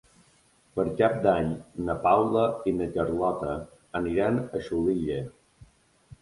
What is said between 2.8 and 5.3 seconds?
Carlota aniran a Xulilla.